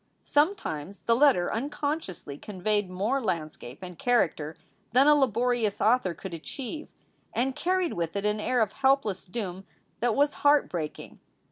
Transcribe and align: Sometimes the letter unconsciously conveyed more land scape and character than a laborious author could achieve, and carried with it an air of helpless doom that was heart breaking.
Sometimes 0.23 1.01
the 1.01 1.15
letter 1.15 1.53
unconsciously 1.53 2.35
conveyed 2.35 2.89
more 2.89 3.21
land 3.21 3.51
scape 3.51 3.83
and 3.83 3.99
character 3.99 4.57
than 4.93 5.05
a 5.05 5.13
laborious 5.13 5.79
author 5.79 6.15
could 6.15 6.33
achieve, 6.33 6.87
and 7.35 7.55
carried 7.55 7.93
with 7.93 8.15
it 8.15 8.25
an 8.25 8.39
air 8.39 8.61
of 8.63 8.73
helpless 8.73 9.25
doom 9.25 9.63
that 9.99 10.15
was 10.15 10.33
heart 10.41 10.69
breaking. 10.69 11.19